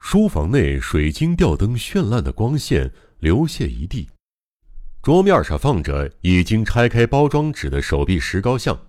[0.00, 4.08] 书房内水晶吊灯绚烂的光线流泻一地，
[5.02, 8.86] 桌面上放着已经拆开包装纸的手臂石膏像。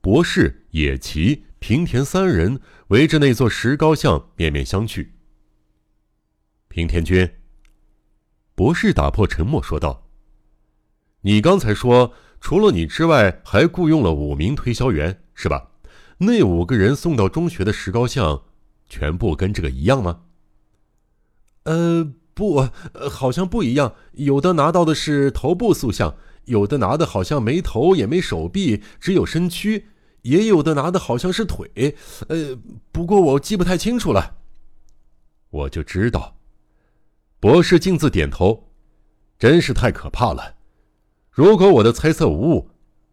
[0.00, 2.58] 博士、野崎、平田三人
[2.88, 5.06] 围着那座石膏像面面相觑。
[6.68, 7.30] 平田君，
[8.56, 10.08] 博士打破沉默说道
[11.22, 15.70] ：“你刚才说，除了你之外，还雇佣了五名推销员，是吧？
[16.18, 18.42] 那五个人送到中学的石膏像，
[18.88, 20.22] 全部跟这个一样吗？”
[21.64, 22.68] 呃，不，
[23.10, 23.94] 好像不一样。
[24.12, 29.84] 有的拿到的是头部塑像，有的拿的好像没头也没手臂，只有身躯；
[30.22, 31.94] 也有的拿的好像是腿。
[32.28, 32.58] 呃，
[32.90, 34.36] 不过我记不太清楚了。
[35.50, 36.36] 我就知道，
[37.38, 38.66] 博士径自点头。
[39.38, 40.56] 真是太可怕了！
[41.30, 42.68] 如果我的猜测无误，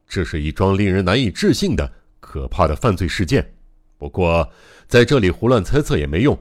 [0.06, 1.90] 这是一桩令人难以置信的
[2.20, 3.54] 可怕的犯罪事件。
[3.98, 4.52] 不过
[4.90, 6.38] 在这里胡乱猜测也没用。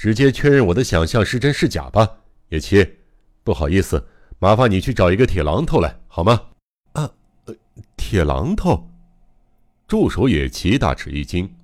[0.00, 2.08] 直接确认我的想象是真是假吧，
[2.48, 2.94] 野崎。
[3.44, 4.02] 不好意思，
[4.38, 6.40] 麻烦你去找一个铁榔头来，好吗？
[6.92, 7.10] 啊，
[7.44, 7.54] 呃
[7.98, 8.88] 铁榔头。
[9.86, 11.54] 助手野崎大吃一惊。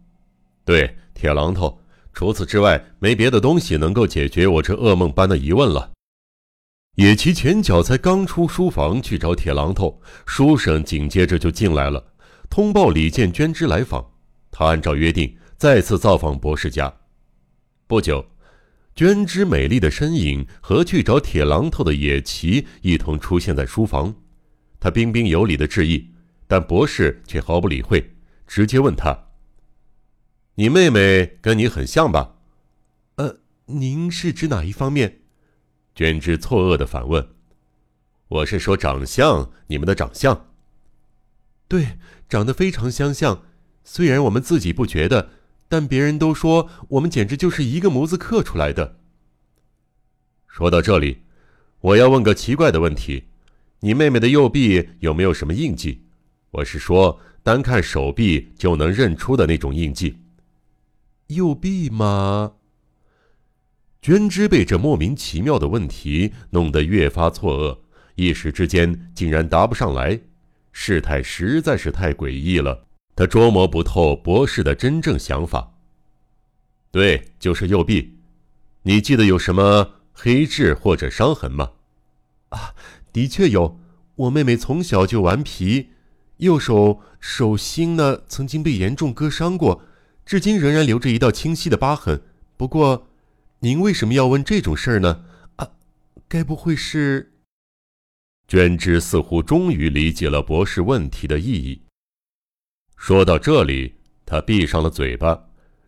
[0.67, 1.81] 对，铁榔头。
[2.12, 5.93] 除此之外，没别的东西能够解决我这噩梦般的疑问了。
[6.97, 12.12] 野崎前脚才刚出书房去找铁榔头，书生紧接着就进来了，
[12.50, 14.05] 通报李建娟之来访。
[14.50, 16.95] 他按照约定再次造访博士家。
[17.89, 18.27] 不久，
[18.97, 24.12] 娟枝美丽的身影和去找铁榔头的野崎一同出现在书房。
[24.81, 26.11] 他彬彬有礼的致意，
[26.48, 29.28] 但博士却毫不理会，直接问他
[30.56, 32.34] ：“你妹妹跟你很像吧
[33.17, 35.21] ？”“呃，您是指哪一方面？”
[35.95, 37.25] 娟枝错愕的反问。
[38.27, 40.48] “我是说长相，你们的长相。
[41.69, 43.45] ”“对，长得非常相像，
[43.84, 45.31] 虽然我们自己不觉得。”
[45.69, 48.98] 但别人都说我们简直就是一个模子刻出来的。
[50.47, 51.22] 说到这里，
[51.81, 53.25] 我要问个奇怪的问题：
[53.81, 56.03] 你妹妹的右臂有没有什么印记？
[56.53, 60.16] 我是说，单看手臂就能认出的那种印记。
[61.26, 62.53] 右臂吗？
[64.00, 67.78] 娟枝被这莫名其妙的问题弄得越发错愕，
[68.15, 70.21] 一时之间竟然答不上来，
[70.72, 72.86] 事态实在是太诡异了。
[73.16, 75.72] 他捉摸不透博士的真正想法。
[76.93, 78.19] 对，就是右臂。
[78.82, 81.72] 你记得有什么黑痣或者伤痕吗？
[82.50, 82.75] 啊，
[83.12, 83.81] 的确有。
[84.16, 85.88] 我妹妹从小就顽皮，
[86.38, 89.82] 右手手心呢曾经被严重割伤过，
[90.25, 92.22] 至今仍然留着一道清晰的疤痕。
[92.56, 93.09] 不过，
[93.59, 95.25] 您为什么要问这种事儿呢？
[95.56, 95.71] 啊，
[96.28, 97.32] 该不会是……
[98.49, 101.82] 娟枝似乎终于理解了博士问题的意义。
[102.97, 105.45] 说到这里，他闭上了嘴巴。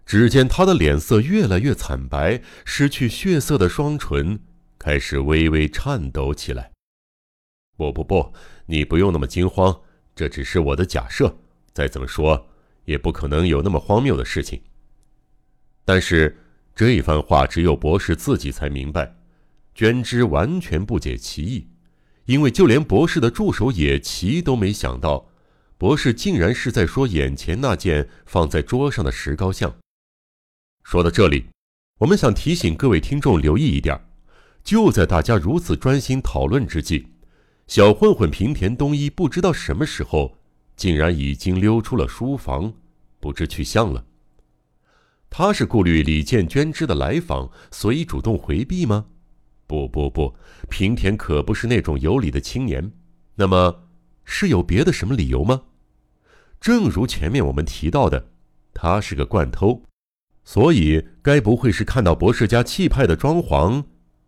[0.07, 4.41] 只见他的脸色越来越惨白，失去血色的双唇
[4.79, 6.71] 开始微微颤抖起来。
[7.77, 8.33] 不不不，
[8.65, 9.79] 你不用那么惊慌，
[10.15, 11.37] 这只是我的假设。
[11.75, 12.49] 再怎么说，
[12.87, 14.63] 也不可能有那么荒谬的事情。
[15.85, 16.39] 但是
[16.75, 19.15] 这一番话只有博士自己才明白，
[19.75, 21.69] 娟枝完全不解其意，
[22.25, 25.28] 因为就连博士的助手野崎都没想到。
[25.79, 29.73] 博士竟然是在说眼前那件放在桌上的石膏像。
[30.83, 31.47] 说到这里，
[32.01, 33.97] 我们想提醒各位听众留意一点：
[34.65, 37.07] 就在大家如此专心讨论之际，
[37.69, 40.37] 小混混平田东一不知道什么时候
[40.75, 42.75] 竟然已经溜出了书房，
[43.21, 44.05] 不知去向了。
[45.31, 49.07] 他是顾虑李建娟之的来访，所以主动回避吗？
[49.69, 50.35] 不不不，
[50.69, 52.91] 平田可不是那种有理的青年。
[53.37, 53.85] 那么。
[54.31, 55.63] 是有别的什么理由吗？
[56.61, 58.31] 正如前面我们提到的，
[58.75, 59.83] 他是个惯偷，
[60.45, 63.85] 所以该不会是看到博士家气派的装潢，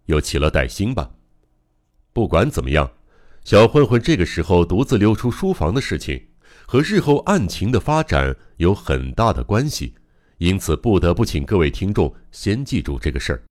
[0.06, 1.10] 又起了歹心吧？
[2.12, 2.92] 不管怎么样，
[3.44, 6.28] 小混混这个时候独自溜出书房的事情，
[6.66, 9.94] 和日后案情的发展有很大的关系，
[10.38, 13.42] 因此不得不请各位听众先记住这个事儿。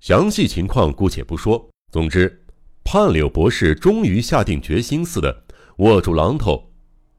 [0.00, 2.40] 详细情况姑且不说，总之。
[2.86, 5.44] 判柳博士终于下定决心似的
[5.78, 6.70] 握住榔头，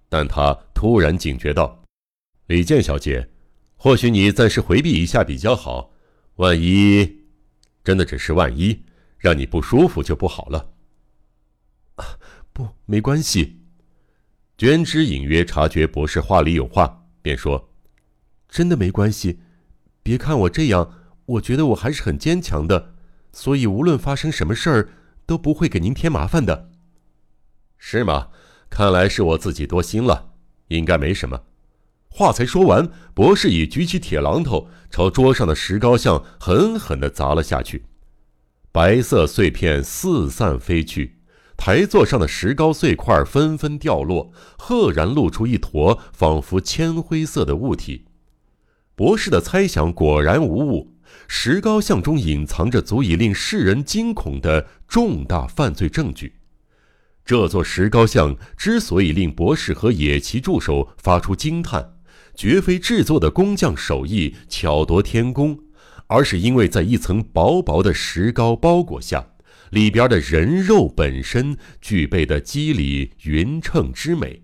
[0.09, 1.83] 但他突然警觉道
[2.47, 3.29] ：“李健小姐，
[3.75, 5.91] 或许你暂时回避一下比较好。
[6.35, 7.23] 万一
[7.83, 8.83] 真的只是万一，
[9.17, 10.73] 让你不舒服就不好了。”
[11.95, 12.05] 啊，
[12.51, 13.61] 不，没关系。
[14.57, 17.71] 娟枝隐约察觉博士话里有话，便说
[18.47, 19.39] ：“真的没关系。
[20.03, 20.93] 别看我这样，
[21.25, 22.95] 我觉得我还是很坚强的。
[23.31, 24.89] 所以无论发生什么事儿。”
[25.27, 26.69] 都不会给您添麻烦的，
[27.79, 28.29] 是吗？
[28.75, 30.33] 看来是我自己多心了，
[30.68, 31.44] 应该没什么。
[32.10, 37.86] 话才说完，博士已举起铁榔头，朝桌上的石膏像狠狠地砸了下去。
[38.74, 41.16] 白色碎片四散飞去，
[41.56, 48.04] 台座上的石膏碎块纷纷掉落，赫然露出一坨仿佛铅灰色的物体。
[48.94, 50.98] 博士的猜想果然无误，
[51.30, 56.33] 石膏像中隐藏着足以令世人惊恐的重大犯罪证据。
[57.25, 61.94] 这座石膏像之所以令博士和野崎助手发出惊叹。
[62.36, 65.57] 绝非制作的工匠手艺巧夺天工，
[66.07, 69.25] 而是因为在一层薄薄的石膏包裹下，
[69.69, 74.44] 里边的人肉本身具备的肌理匀称之美。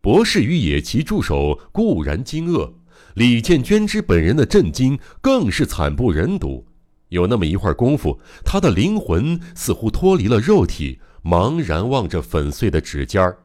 [0.00, 2.72] 博士与野崎助手固然惊愕，
[3.14, 6.67] 李建娟之本人的震惊更是惨不忍睹。
[7.08, 13.38] 有那么一会儿功夫，他的灵魂似乎脱离了肉体，茫然望着粉碎的指尖儿，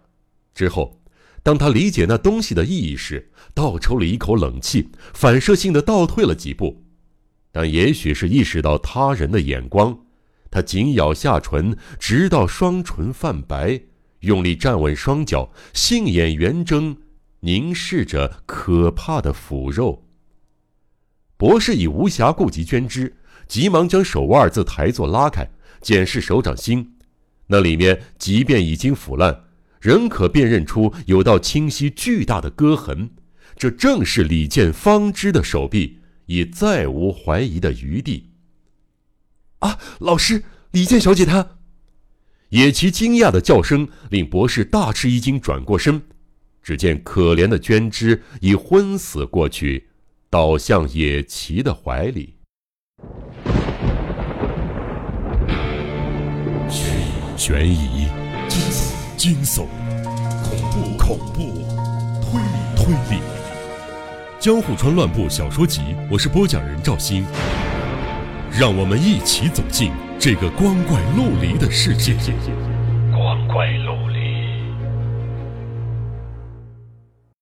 [0.54, 1.00] 之后。
[1.46, 6.86] 当他理解那东西的意义时，倒抽了一口冷气，反射性的倒退了几步。
[7.52, 10.00] 但也许是意识到他人的眼光，
[10.50, 13.82] 他紧咬下唇，直到双唇泛白，
[14.22, 16.96] 用力站稳双脚，杏眼圆睁，
[17.42, 20.06] 凝视着可怕的腐肉。
[21.36, 23.18] 博士已无暇顾及捐枝，
[23.54, 25.48] 急忙将手腕自台座拉开，
[25.80, 26.96] 检视手掌心，
[27.46, 29.44] 那里面即便已经腐烂。
[29.80, 33.12] 仍可辨认出有道清晰巨大的割痕，
[33.56, 38.32] 这正是李健方知的手臂，已再无怀疑的余地。
[39.60, 41.48] 啊，老师，李健小姐她，
[42.50, 46.02] 野崎惊讶的叫声令博士大吃一惊，转过身，
[46.64, 49.90] 只见可怜的娟枝已昏死过去，
[50.32, 52.34] 倒向野崎的怀里。
[57.46, 58.08] 悬疑。
[58.48, 59.66] 惊悚、惊悚
[60.42, 61.42] 恐怖、恐怖、
[62.22, 62.48] 推理、
[62.78, 63.18] 推理，
[64.40, 67.26] 《江户川乱步小说集》，我是播讲人赵鑫，
[68.50, 72.16] 让我们一起走进这个光怪陆离的世界。
[73.12, 74.13] 光怪陆离。